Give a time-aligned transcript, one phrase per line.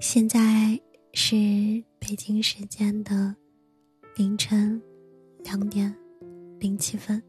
[0.00, 0.80] 现在
[1.12, 1.36] 是
[1.98, 3.36] 北京时间的
[4.16, 4.80] 凌晨
[5.44, 5.94] 两点
[6.58, 7.22] 零七分。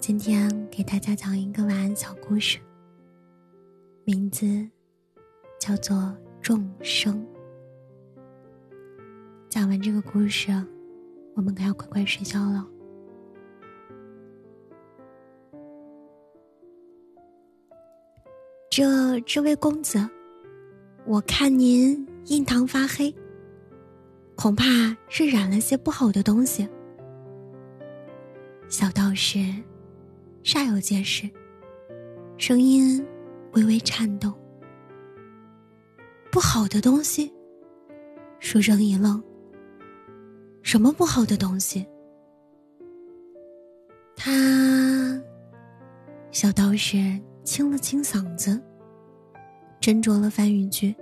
[0.00, 2.58] 今天给大家讲一个晚安小故事，
[4.04, 4.46] 名字
[5.60, 5.94] 叫做
[6.40, 7.22] 《众生》。
[9.50, 10.50] 讲完这个故事，
[11.36, 12.66] 我们可要乖乖睡觉了。
[18.78, 20.08] 这这位公子，
[21.04, 23.12] 我看您印堂发黑，
[24.36, 24.64] 恐怕
[25.08, 26.68] 是染了些不好的东西。
[28.68, 29.40] 小道士
[30.44, 31.28] 煞有介事，
[32.36, 33.04] 声音
[33.54, 34.32] 微微颤抖。
[36.30, 37.34] 不好的东西，
[38.38, 39.20] 书生一愣。
[40.62, 41.84] 什么不好的东西？
[44.14, 45.20] 他，
[46.30, 48.62] 小道士清了清嗓子。
[49.88, 50.94] 斟酌了翻语句，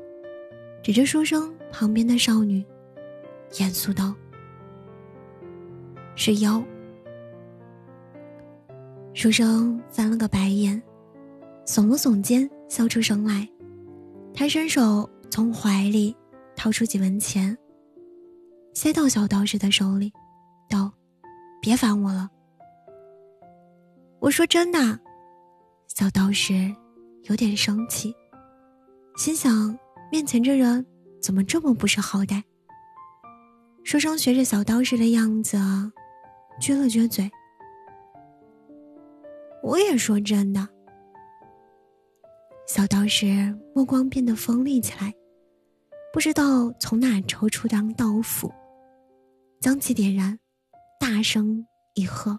[0.81, 2.65] 指着书生旁边的少女，
[3.59, 4.15] 严肃道
[6.15, 6.63] ：“是妖。”
[9.13, 10.81] 书生翻了个白眼，
[11.67, 13.49] 耸了耸肩，笑出声来。
[14.33, 16.15] 他伸手从怀里
[16.55, 17.59] 掏出几文钱，
[18.73, 20.13] 塞到小道士的手里，
[20.69, 20.93] 道
[21.61, 22.31] ：“别烦我了。”
[24.23, 24.79] 我说真的，
[25.89, 26.73] 小道士
[27.25, 28.15] 有点生气。
[29.17, 29.77] 心想：
[30.13, 30.85] 面前这人
[31.23, 32.43] 怎么这么不识好歹？
[33.83, 35.57] 书生学着小道士的样子，
[36.61, 37.31] 撅了撅嘴。
[39.63, 40.69] 我也说真的。
[42.67, 43.27] 小道士
[43.75, 45.15] 目光变得锋利起来，
[46.13, 48.53] 不知道从哪抽出张刀斧，
[49.61, 50.39] 将其点燃，
[51.01, 52.39] 大声一喝：“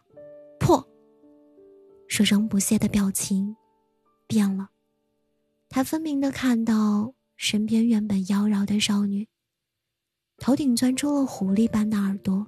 [0.59, 0.87] 破！”
[2.07, 3.55] 书生不屑的表情
[4.27, 4.69] 变了。
[5.69, 9.27] 他分明的看到身边原本妖娆的少女，
[10.37, 12.45] 头顶钻出了狐狸般的耳朵。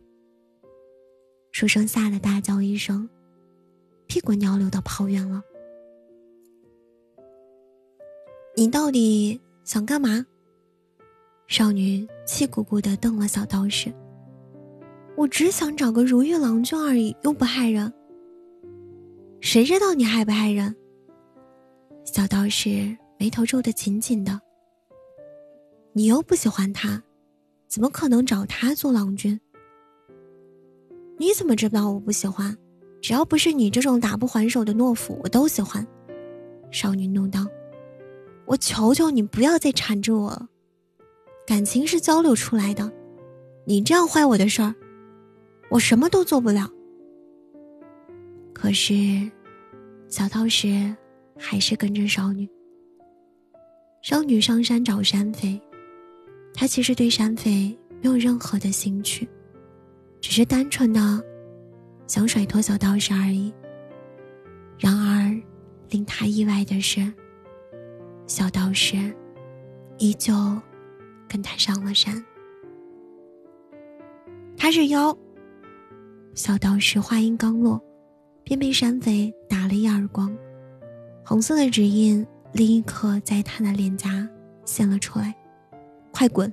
[1.51, 3.07] 书生吓得大叫一声，
[4.07, 5.41] 屁滚尿流的跑远了。
[8.55, 10.25] 你到底想干嘛？
[11.47, 13.94] 少女气鼓鼓的瞪了小道士。
[15.15, 17.91] 我只想找个如意郎君而已，又不害人。
[19.41, 20.75] 谁知道你害不害人？
[22.05, 22.97] 小道士。
[23.19, 24.40] 眉头皱得紧紧的。
[25.91, 27.03] 你又不喜欢他，
[27.68, 29.38] 怎么可能找他做郎君？
[31.18, 32.57] 你怎么知道我不喜欢？
[33.02, 35.85] 只要不是你这种打不还手的懦夫，我都喜欢。
[36.72, 37.46] 少女怒道
[38.47, 40.47] ：“我求求你不要再缠着我了，
[41.46, 42.90] 感情是交流出来的。
[43.66, 44.74] 你这样坏我的事儿，
[45.69, 46.72] 我什么都做不了。”
[48.53, 49.30] 可是，
[50.07, 50.96] 小道士
[51.38, 52.50] 还是跟着少女。
[54.01, 55.59] 少女上山找山匪，
[56.53, 59.27] 她其实对山匪没有任何的兴趣，
[60.21, 61.21] 只是单纯的
[62.07, 63.53] 想甩脱小道士而已。
[64.77, 65.35] 然而，
[65.89, 67.11] 令她意外的是，
[68.25, 68.95] 小道士
[69.97, 70.33] 依旧
[71.27, 72.23] 跟她上了山。
[74.55, 75.15] 他是妖。
[76.35, 77.81] 小道士话音刚落，
[78.43, 80.33] 便被山匪打了一耳光，
[81.25, 82.25] 红色的指印。
[82.51, 84.27] 立刻在他的脸颊
[84.65, 85.35] 现了出来，
[86.11, 86.51] 快滚！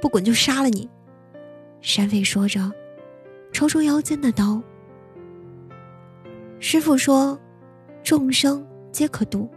[0.00, 0.88] 不滚就杀了你！
[1.80, 2.72] 山匪说着，
[3.52, 4.62] 抽出腰间的刀。
[6.60, 7.38] 师傅说
[8.02, 9.48] ：“众生皆可渡。”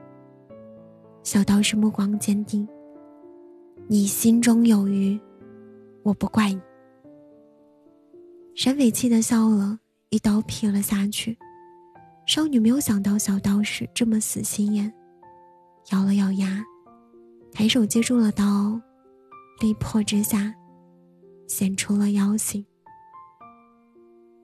[1.24, 2.68] 小道士目光坚定
[3.88, 5.20] ：“你心中有余，
[6.04, 6.62] 我不怪你。”
[8.56, 11.38] 山匪气得笑了，一刀劈了下去。
[12.28, 14.92] 少女没有想到小道士这么死心眼。
[15.92, 16.64] 咬了咬牙，
[17.52, 18.80] 抬手接住了刀，
[19.60, 20.54] 力破之下，
[21.50, 22.66] 显出了妖性。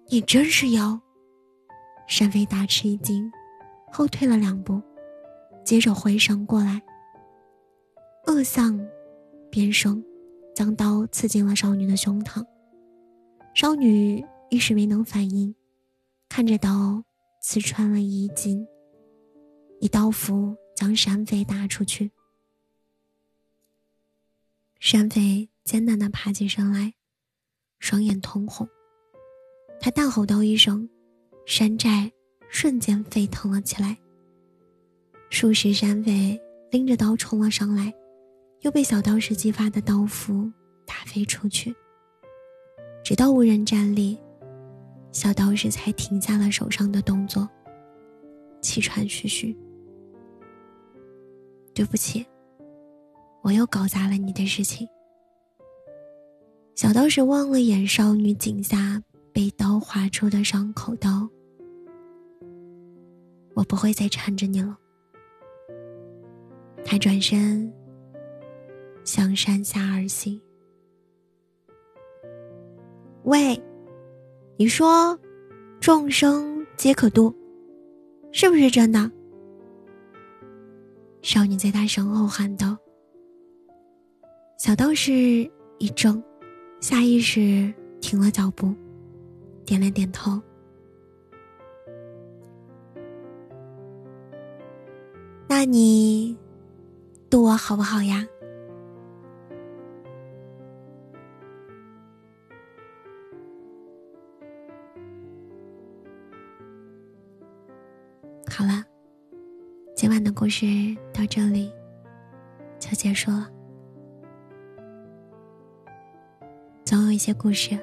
[0.10, 1.00] 你真是妖！
[2.06, 3.32] 山飞大吃一惊，
[3.94, 4.82] 后退了两步，
[5.64, 6.82] 接着回身过来，
[8.26, 8.78] 恶相
[9.50, 10.04] 边生，
[10.54, 12.46] 将刀刺进了少女的胸膛。
[13.54, 15.56] 少女一时没能反应，
[16.28, 17.02] 看着刀
[17.42, 18.68] 刺穿了衣襟，
[19.80, 20.56] 一刀斧。
[20.78, 22.12] 将山匪打出去。
[24.80, 26.94] 山匪艰难的爬起身来，
[27.80, 28.70] 双眼通红。
[29.80, 30.88] 他大吼道一声，
[31.48, 32.12] 山寨
[32.48, 33.98] 瞬间沸腾了起来。
[35.32, 36.40] 数十山匪
[36.70, 37.92] 拎着刀冲了上来，
[38.62, 40.48] 又被小道士激发的刀斧
[40.86, 41.76] 打飞出去。
[43.04, 44.16] 直到无人站立，
[45.12, 47.50] 小道士才停下了手上的动作，
[48.62, 49.58] 气喘吁吁。
[51.78, 52.26] 对不起，
[53.44, 54.88] 我又搞砸了你的事情。
[56.74, 59.00] 小道士望了眼少女颈下
[59.32, 61.30] 被刀划出的伤口，道
[63.54, 64.76] ：“我不会再缠着你了。”
[66.84, 67.72] 他转身
[69.04, 70.42] 向山下而行。
[73.26, 73.62] 喂，
[74.56, 75.16] 你说，
[75.80, 77.32] 众生皆可度，
[78.32, 79.12] 是不是真的？
[81.22, 82.78] 少女在他身后喊道。
[84.58, 85.12] 小道士
[85.80, 86.24] 一怔。
[86.80, 88.72] 下意识停了脚步，
[89.66, 90.40] 点了点头。
[95.48, 96.38] 那你
[97.32, 98.24] 对我好不好呀？
[108.48, 108.86] 好了，
[110.08, 110.66] 今晚的故事
[111.14, 111.70] 到这里
[112.80, 113.52] 就结束了。
[116.86, 117.78] 总有一些故事。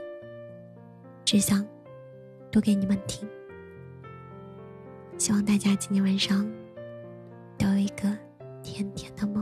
[1.23, 1.63] 只想
[2.51, 3.29] 读给你们听。
[5.19, 6.51] 希望大家今天晚上
[7.59, 8.09] 都有一个
[8.63, 9.34] 甜甜的梦。